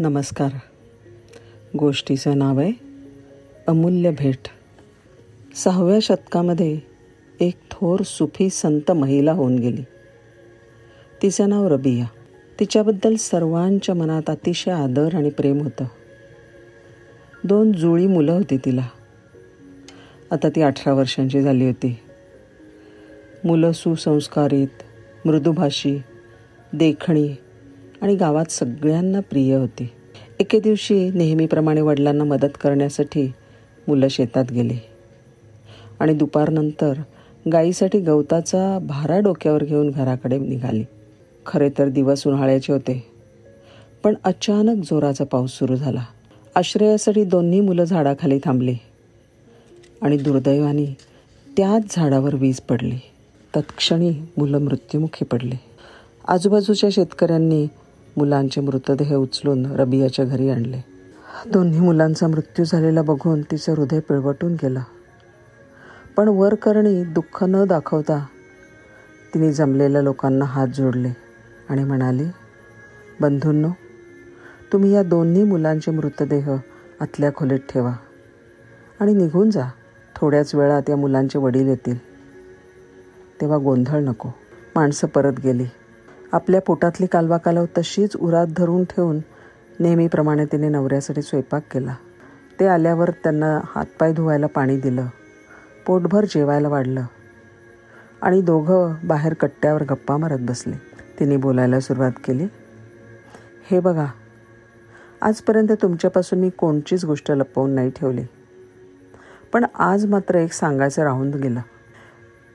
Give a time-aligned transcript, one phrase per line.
[0.00, 0.50] नमस्कार.
[1.78, 2.72] गोष्टीचं नाव आहे
[3.66, 4.48] अमूल्य भेट.
[5.56, 6.80] सहाव्या शतकामध्ये
[7.40, 9.82] एक थोर सुफी संत महिला होऊन गेली.
[11.22, 12.06] तिचं नाव रबिया.
[12.60, 15.84] तिच्याबद्दल सर्वांच्या मनात अतिशय आदर आणि प्रेम होतं.
[17.44, 18.88] दोन जुळी मुलं होती तिला.
[20.30, 21.98] आता ती अठरा वर्षांची झाली होती.
[23.44, 24.82] मुलं सुसंस्कारित
[25.24, 26.02] मृदुभाषी
[26.72, 27.34] देखणी
[28.02, 29.88] आणि गावात सगळ्यांना प्रिय होती.
[30.40, 33.32] एके दिवशी नेहमीप्रमाणे वडिलांना मदत करण्यासाठी
[33.88, 34.78] मुलं शेतात गेली.
[36.00, 36.92] आणि दुपारनंतर
[37.52, 40.84] गाईसाठी गवताचा भारा डोक्यावर घेऊन घराकडे निघाली.
[41.46, 43.04] खरे तर दिवस उन्हाळ्याचे होते
[44.04, 46.04] पण अचानक जोराचा पाऊस सुरू झाला.
[46.54, 48.74] आश्रयासाठी दोन्ही मुलं झाडाखाली थांबली
[50.02, 50.96] आणि दुर्दैवाने
[51.56, 52.98] त्याच झाडावर वीज पडली.
[53.56, 55.56] तत्क्षणी मुलं मृत्युमुखी पडली.
[56.28, 57.66] आजूबाजूच्या शेतकऱ्यांनी
[58.18, 60.84] मुलांचे मृतदेह उचलून रबियाच्या घरी आणले.
[61.46, 64.80] दोन्ही मुलांचा मृत्यू झालेला बघून तिचं हृदय पिळवटून गेलं.
[66.16, 68.26] पण वरकरणी दुःख न दाखवता
[69.34, 71.08] तिने जमलेल्या लोकांना हात जोडले
[71.68, 72.24] आणि म्हणाली
[73.20, 73.68] बंधूंनो
[74.72, 76.50] तुम्ही या दोन्ही मुलांचे मृतदेह
[77.00, 77.92] आतल्या खोलीत ठेवा
[79.00, 79.64] आणि निघून जा.
[80.16, 81.98] थोड्याच वेळात या मुलांचे वडील येतील.
[83.40, 84.28] तेव्हा गोंधळ नको.
[84.76, 85.64] माणसं परत गेली.
[86.32, 89.18] आपल्या पोटातली कालवा कालव तशीच उरात धरून ठेवून
[89.80, 91.94] नेहमीप्रमाणे तिने नवऱ्यासाठी स्वयंपाक केला.
[92.60, 95.06] ते आल्यावर त्यांना हातपाय धुवायला पाणी दिलं.
[95.86, 97.02] पोटभर जेवायला वाढलं.
[98.22, 100.74] आणि दोघं बाहेर कट्ट्यावर गप्पा मारत बसले.
[101.20, 102.46] तिने बोलायला सुरुवात केली
[103.70, 104.06] हे बघा
[105.22, 108.22] आजपर्यंत तुमच्यापासून मी कोणचीच गोष्ट लपवून नाही ठेवली.
[109.52, 111.60] पण आज मात्र एक सांगायचं राहून गेलं.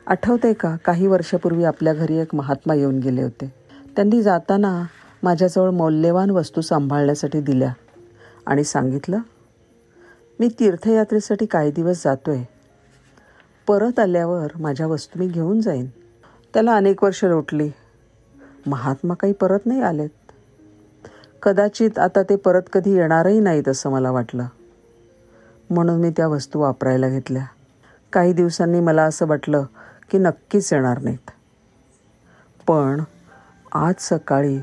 [0.07, 3.62] आठवते का काही वर्षापूर्वी आपल्या घरी एक महात्मा येऊन गेले होते.
[3.95, 4.83] त्यांनी जाताना
[5.23, 7.73] माझ्याजवळ मौल्यवान वस्तू सांभाळण्यासाठी दिल्या
[8.45, 9.17] आणि सांगितलं
[10.39, 12.53] मी तीर्थयात्रेसाठी काही दिवस जातो आहे
[13.67, 15.87] परत आल्यावर माझ्या वस्तू मी घेऊन जाईन.
[16.53, 17.69] त्याला अनेक वर्ष लोटली.
[18.67, 20.09] महात्मा काही परत नाही आलेत.
[21.41, 24.45] कदाचित आता ते परत कधी येणारही नाहीत असं मला वाटलं.
[25.69, 27.45] म्हणून मी त्या वस्तू वापरायला घेतल्या.
[28.13, 29.65] काही दिवसांनी मला असं वाटलं
[30.11, 31.31] की नक्कीच येणार नाहीत.
[32.67, 33.03] पण
[33.75, 34.59] आज सकाळी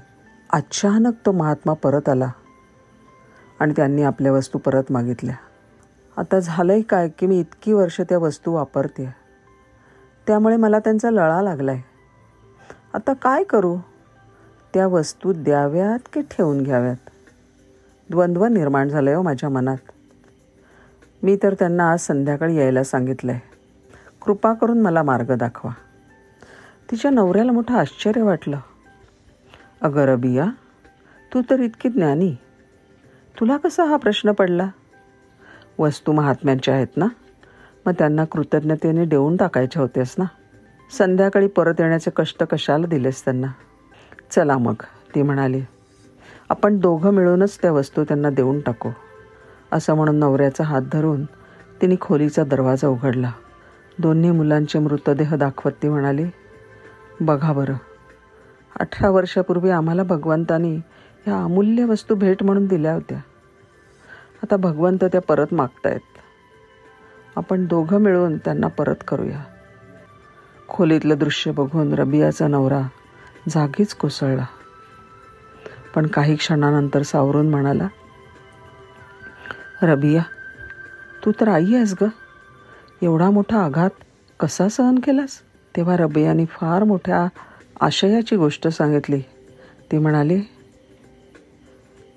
[0.53, 2.31] अचानक तो महात्मा परत आला
[3.61, 5.35] आणि त्यांनी आपल्या वस्तू परत मागितल्या.
[6.17, 9.15] आता झालंय काय की मी इतकी वर्ष त्या वस्तू वापरते.
[10.27, 11.83] त्यामुळे मला त्यांचा लळा लागला आहे
[12.95, 13.77] आता काय करू?
[14.75, 17.11] त्या वस्तू द्याव्यात की ठेवून घ्याव्यात?
[18.11, 19.91] द्वंद्व निर्माण झालं हो माझ्या मनात.
[21.23, 23.41] मी तर त्यांना आज संध्याकाळी यायला सांगितलं आहे
[24.23, 25.73] कृपा करून मला मार्ग दाखवा.
[26.91, 28.59] तिच्या नवऱ्याला मोठं आश्चर्य वाटलं.
[29.83, 30.47] अगं रबिया
[31.35, 32.37] तू तर इतकी ज्ञानी.
[33.41, 34.69] तुला कसा हा प्रश्न पडला?
[35.79, 37.07] वस्तू महात्म्यांच्या आहेत ना?
[37.87, 40.25] मग त्यांना कृतज्ञतेने देऊन टाकायच्या होत्यास ना?
[40.99, 43.47] संध्याकाळी परत येण्याचे कष्ट कशाला दिलेस त्यांना?
[44.31, 44.75] चला मग
[45.15, 45.63] ती म्हणाली.
[46.49, 48.91] आपण दोघं मिळूनच त्या वस्तू त्यांना देऊन टाकू.
[49.73, 51.25] असं म्हणून नवऱ्याचा हात धरून
[51.83, 53.33] तिने खोलीचा दरवाजा उघडला.
[53.99, 56.25] दोन्ही मुलांचे मृतदेह दाखवत ती म्हणाली
[57.21, 57.75] बघा बरं
[58.79, 60.77] अठरा वर्षापूर्वी आम्हाला भगवंतानी
[61.27, 63.19] ह्या अमूल्य वस्तू भेट म्हणून दिल्या होत्या.
[64.43, 66.01] आता भगवंत त्या परत मागतायत.
[67.37, 69.45] आपण दोघं मिळून त्यांना परत करूया.
[70.69, 72.83] खोलीतलं दृश्य बघून रबियाचा नवरा
[73.49, 74.47] जागीच कोसळला.
[75.95, 77.89] पण काही क्षणानंतर सावरून म्हणाला
[79.83, 80.23] रबिया
[81.25, 82.05] तू तर आई आहेस ग.
[83.03, 83.91] एवढा मोठा आघात
[84.41, 85.41] कसा सहन केलास?
[85.77, 87.27] तेव्हा रबियाने फार मोठ्या
[87.81, 89.21] आशयाची गोष्ट सांगितली.
[89.93, 90.41] ती म्हणाली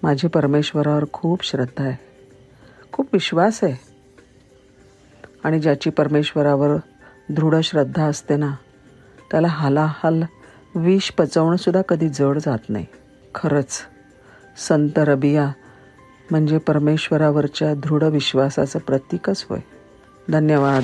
[0.04, 1.98] माझी परमेश्वरावर खूप श्रद्धा आहे.
[2.92, 3.76] खूप विश्वास आहे.
[5.44, 6.78] आणि ज्याची परमेश्वरावर
[7.30, 8.52] दृढ श्रद्धा असते ना
[9.32, 10.24] त्याला हालाहाल
[10.76, 12.86] विष पचवणंसुद्धा कधी जड जात नाही.
[13.36, 13.80] खरंच
[14.58, 15.52] संत रबिया
[16.32, 19.60] म्हणजे परमेश्वरावरच्या दृढ विश्वासाचं प्रतीकच होय.
[20.32, 20.84] धन्यवाद.